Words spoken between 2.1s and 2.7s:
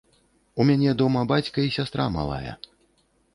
малая.